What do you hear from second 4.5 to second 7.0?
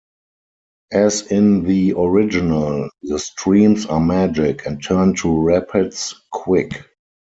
and turn to rapids quick.